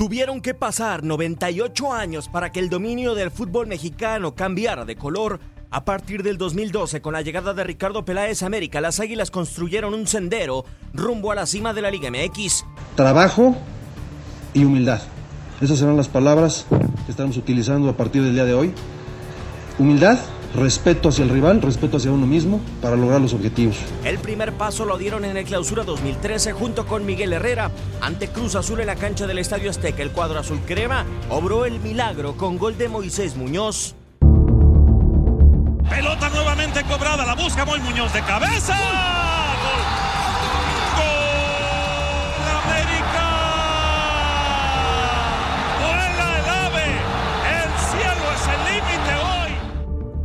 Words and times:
Tuvieron 0.00 0.40
que 0.40 0.54
pasar 0.54 1.04
98 1.04 1.92
años 1.92 2.30
para 2.30 2.50
que 2.50 2.58
el 2.58 2.70
dominio 2.70 3.14
del 3.14 3.30
fútbol 3.30 3.66
mexicano 3.66 4.34
cambiara 4.34 4.86
de 4.86 4.96
color. 4.96 5.40
A 5.70 5.84
partir 5.84 6.22
del 6.22 6.38
2012, 6.38 7.02
con 7.02 7.12
la 7.12 7.20
llegada 7.20 7.52
de 7.52 7.62
Ricardo 7.64 8.02
Peláez 8.02 8.42
a 8.42 8.46
América, 8.46 8.80
las 8.80 8.98
Águilas 8.98 9.30
construyeron 9.30 9.92
un 9.92 10.06
sendero 10.06 10.64
rumbo 10.94 11.32
a 11.32 11.34
la 11.34 11.44
cima 11.44 11.74
de 11.74 11.82
la 11.82 11.90
Liga 11.90 12.10
MX. 12.10 12.64
Trabajo 12.96 13.54
y 14.54 14.64
humildad. 14.64 15.02
Esas 15.60 15.78
serán 15.78 15.98
las 15.98 16.08
palabras 16.08 16.64
que 17.04 17.10
estaremos 17.10 17.36
utilizando 17.36 17.90
a 17.90 17.96
partir 17.98 18.22
del 18.22 18.32
día 18.32 18.46
de 18.46 18.54
hoy. 18.54 18.72
Humildad, 19.78 20.18
respeto 20.54 21.08
hacia 21.08 21.24
el 21.24 21.30
rival, 21.30 21.62
respeto 21.62 21.96
hacia 21.96 22.10
uno 22.10 22.26
mismo 22.26 22.60
para 22.82 22.96
lograr 22.96 23.20
los 23.20 23.34
objetivos. 23.34 23.76
El 24.04 24.18
primer 24.18 24.52
paso 24.52 24.84
lo 24.84 24.98
dieron 24.98 25.24
en 25.24 25.36
el 25.36 25.44
clausura 25.44 25.84
2013 25.84 26.52
junto 26.52 26.86
con 26.86 27.06
Miguel 27.06 27.32
Herrera. 27.32 27.70
Ante 28.00 28.28
Cruz 28.28 28.54
Azul 28.54 28.80
en 28.80 28.86
la 28.86 28.96
cancha 28.96 29.26
del 29.26 29.38
Estadio 29.38 29.70
Azteca, 29.70 30.02
el 30.02 30.10
cuadro 30.10 30.38
azul 30.38 30.60
crema 30.66 31.04
obró 31.28 31.64
el 31.64 31.80
milagro 31.80 32.36
con 32.36 32.58
gol 32.58 32.76
de 32.78 32.88
Moisés 32.88 33.36
Muñoz. 33.36 33.94
Pelota 35.88 36.30
nuevamente 36.30 36.82
cobrada, 36.84 37.26
la 37.26 37.34
busca 37.34 37.64
Moy 37.64 37.80
Muñoz 37.80 38.12
de 38.12 38.22
cabeza. 38.22 39.29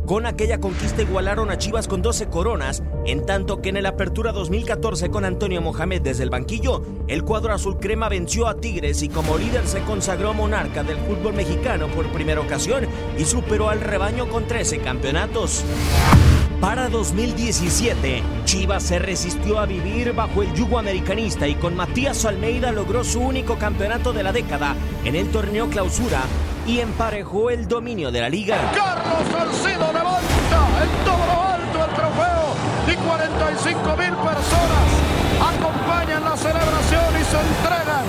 Con 0.06 0.24
aquella 0.24 0.60
conquista 0.60 1.02
igualaron 1.02 1.50
a 1.50 1.58
Chivas 1.58 1.88
con 1.88 2.00
12 2.00 2.28
coronas, 2.28 2.80
en 3.06 3.26
tanto 3.26 3.60
que 3.60 3.70
en 3.70 3.76
el 3.76 3.86
Apertura 3.86 4.30
2014 4.30 5.10
con 5.10 5.24
Antonio 5.24 5.60
Mohamed 5.60 6.00
desde 6.00 6.22
el 6.22 6.30
banquillo, 6.30 6.80
el 7.08 7.24
cuadro 7.24 7.52
azul 7.52 7.80
crema 7.80 8.08
venció 8.08 8.46
a 8.46 8.54
Tigres 8.54 9.02
y 9.02 9.08
como 9.08 9.36
líder 9.36 9.66
se 9.66 9.82
consagró 9.82 10.32
monarca 10.32 10.84
del 10.84 10.98
fútbol 10.98 11.34
mexicano 11.34 11.88
por 11.88 12.06
primera 12.12 12.40
ocasión 12.40 12.86
y 13.18 13.24
superó 13.24 13.68
al 13.68 13.80
rebaño 13.80 14.28
con 14.28 14.46
13 14.46 14.78
campeonatos. 14.78 15.64
Para 16.60 16.88
2017, 16.88 18.22
Chivas 18.44 18.84
se 18.84 19.00
resistió 19.00 19.58
a 19.58 19.66
vivir 19.66 20.12
bajo 20.12 20.44
el 20.44 20.54
yugo 20.54 20.78
americanista 20.78 21.48
y 21.48 21.56
con 21.56 21.74
Matías 21.74 22.24
Almeida 22.24 22.70
logró 22.70 23.02
su 23.02 23.20
único 23.20 23.58
campeonato 23.58 24.12
de 24.12 24.22
la 24.22 24.32
década 24.32 24.76
en 25.04 25.16
el 25.16 25.28
torneo 25.32 25.68
clausura 25.68 26.22
y 26.66 26.80
emparejó 26.80 27.50
el 27.50 27.68
dominio 27.68 28.10
de 28.10 28.20
la 28.20 28.28
liga. 28.28 28.72
Carlos 28.74 29.28
Salcido 29.30 29.85
45 33.04 33.96
mil 33.96 34.14
personas 34.16 34.86
acompañan 35.40 36.24
la 36.24 36.36
celebración 36.36 37.20
y 37.20 37.24
se 37.24 37.38
entregan 37.38 38.04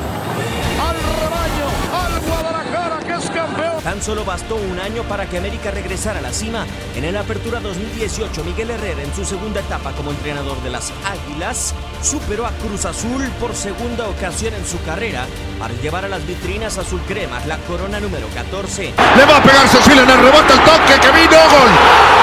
al 0.79 0.95
rebaño, 0.95 1.67
al 1.93 2.19
Guadalajara 2.21 2.99
que 2.99 3.13
es 3.13 3.29
campeón. 3.31 3.83
Tan 3.83 4.01
solo 4.01 4.23
bastó 4.25 4.55
un 4.55 4.79
año 4.79 5.03
para 5.03 5.27
que 5.27 5.37
América 5.37 5.71
regresara 5.71 6.19
a 6.19 6.21
la 6.21 6.31
cima. 6.31 6.65
En 6.95 7.03
el 7.03 7.17
Apertura 7.17 7.59
2018, 7.59 8.43
Miguel 8.43 8.71
Herrera, 8.71 9.01
en 9.01 9.13
su 9.13 9.25
segunda 9.25 9.59
etapa 9.59 9.91
como 9.93 10.11
entrenador 10.11 10.61
de 10.61 10.69
las 10.69 10.91
Águilas, 11.05 11.73
superó 12.01 12.45
a 12.45 12.51
Cruz 12.51 12.85
Azul 12.85 13.23
por 13.39 13.55
segunda 13.55 14.07
ocasión 14.07 14.53
en 14.53 14.65
su 14.65 14.81
carrera 14.83 15.25
para 15.59 15.73
llevar 15.75 16.05
a 16.05 16.09
las 16.09 16.25
vitrinas 16.25 16.77
azul 16.77 17.01
crema 17.07 17.39
la 17.45 17.57
corona 17.59 17.99
número 17.99 18.27
14. 18.35 18.93
Le 19.15 19.25
va 19.25 19.37
a 19.37 19.43
pegar 19.43 19.67
Cecilia 19.67 20.03
en 20.03 20.09
el 20.09 20.19
rebote, 20.19 20.53
el 20.53 20.59
toque 20.59 20.99
que 21.01 21.11
vino, 21.11 21.37
gol. 21.49 22.16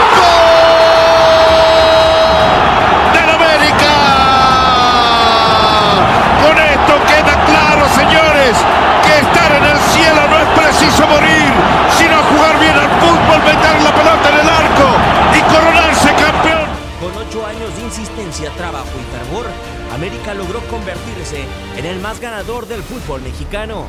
Años 17.55 17.77
de 17.77 17.83
insistencia, 17.83 18.51
trabajo 18.57 18.91
y 18.99 19.17
fervor, 19.17 19.47
América 19.95 20.35
logró 20.35 20.61
convertirse 20.71 21.45
en 21.77 21.85
el 21.87 22.01
más 22.01 22.21
ganador 22.21 22.67
del 22.67 22.83
fútbol 22.83 23.23
mexicano. 23.23 23.87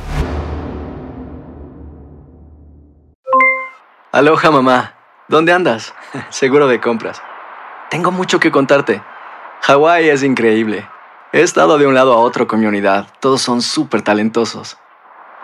Aloha 4.12 4.51
mamá, 4.51 4.94
¿dónde 5.28 5.51
andas? 5.51 5.94
Seguro 6.30 6.68
de 6.68 6.80
compras. 6.80 7.22
Tengo 7.90 8.12
mucho 8.12 8.40
que 8.40 8.51
contarte. 8.51 9.01
Hawái 9.62 10.10
es 10.10 10.24
increíble. 10.24 10.88
He 11.34 11.42
estado 11.42 11.78
de 11.78 11.88
un 11.88 11.95
lado 11.95 12.13
a 12.13 12.18
otro 12.18 12.48
con 12.48 12.60
mi 12.60 12.66
unidad. 12.66 13.07
Todos 13.19 13.42
son 13.42 13.62
súper 13.62 14.01
talentosos. 14.01 14.78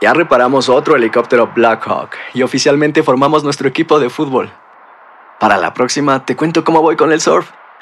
Ya 0.02 0.14
reparamos 0.14 0.70
otro 0.70 0.96
helicóptero 0.96 1.52
Blackhawk 1.54 2.12
y 2.34 2.44
oficialmente 2.44 3.04
formamos 3.04 3.44
nuestro 3.44 3.68
equipo 3.68 4.00
de 4.00 4.10
fútbol. 4.10 4.52
Para 5.40 5.58
la 5.58 5.74
próxima 5.74 6.26
te 6.26 6.36
cuento 6.36 6.64
cómo 6.64 6.82
voy 6.82 6.96
con 6.96 7.12
el 7.12 7.20
surf 7.20 7.52